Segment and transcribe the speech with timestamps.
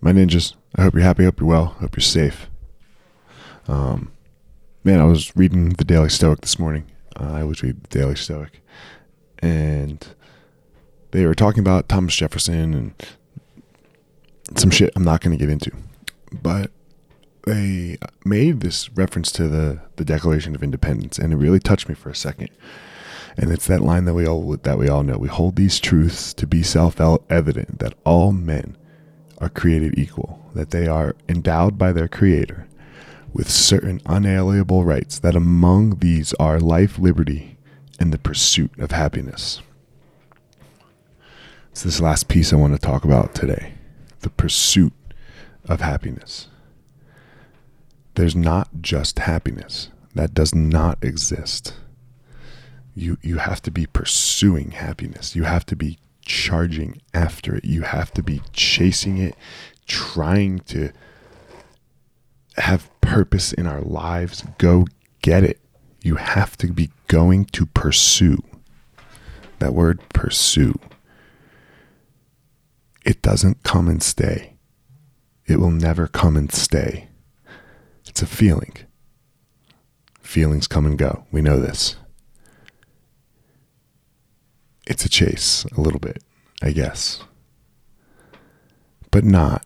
[0.00, 0.54] my ninjas.
[0.76, 1.24] I hope you're happy.
[1.24, 1.66] Hope you're well.
[1.66, 2.48] Hope you're safe.
[3.68, 4.12] Um,
[4.84, 6.86] man, I was reading the Daily Stoic this morning.
[7.18, 8.62] Uh, I always read the Daily Stoic,
[9.40, 10.06] and
[11.10, 12.94] they were talking about Thomas Jefferson and
[14.56, 15.70] some shit I'm not going to get into,
[16.32, 16.70] but
[17.46, 21.94] they made this reference to the the Declaration of Independence, and it really touched me
[21.94, 22.50] for a second.
[23.36, 25.16] And it's that line that we all that we all know.
[25.16, 28.76] We hold these truths to be self-evident that all men
[29.40, 32.66] are created equal, that they are endowed by their creator
[33.32, 37.56] with certain unalienable rights, that among these are life, liberty,
[37.98, 39.60] and the pursuit of happiness.
[41.70, 43.74] It's this last piece I want to talk about today
[44.20, 44.92] the pursuit
[45.64, 46.48] of happiness.
[48.16, 51.74] There's not just happiness, that does not exist.
[52.94, 55.34] You, you have to be pursuing happiness.
[55.34, 55.98] You have to be
[56.30, 57.64] charging after it.
[57.64, 59.34] You have to be chasing it,
[59.86, 60.92] trying to
[62.56, 64.44] have purpose in our lives.
[64.56, 64.86] Go
[65.22, 65.60] get it.
[66.02, 68.38] You have to be going to pursue.
[69.58, 70.78] That word pursue.
[73.04, 74.54] It doesn't come and stay.
[75.46, 77.08] It will never come and stay.
[78.06, 78.76] It's a feeling.
[80.22, 81.24] Feelings come and go.
[81.32, 81.96] We know this.
[84.90, 86.20] It's a chase, a little bit,
[86.60, 87.22] I guess.
[89.12, 89.64] But not.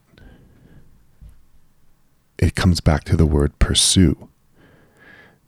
[2.39, 4.28] It comes back to the word pursue.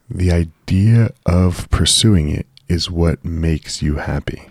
[0.08, 4.48] The idea of pursuing it is what makes you happy.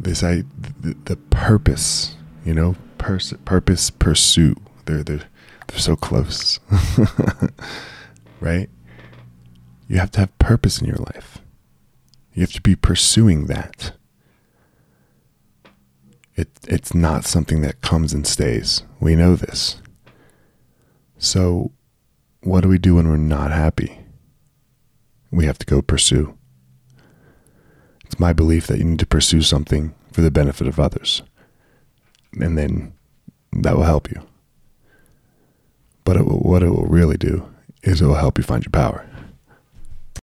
[0.00, 0.42] This I
[0.80, 4.56] the, the purpose, you know, pers- purpose pursue.
[4.86, 5.28] They're they're
[5.68, 6.58] they're so close.
[8.40, 8.68] right?
[9.86, 11.38] You have to have purpose in your life.
[12.34, 13.92] You have to be pursuing that.
[16.34, 18.82] It, it's not something that comes and stays.
[18.98, 19.80] We know this.
[21.16, 21.70] So,
[22.42, 24.00] what do we do when we're not happy?
[25.30, 26.36] We have to go pursue.
[28.04, 31.22] It's my belief that you need to pursue something for the benefit of others.
[32.40, 32.94] And then
[33.52, 34.26] that will help you.
[36.04, 37.48] But it what it will really do
[37.82, 39.08] is it will help you find your power.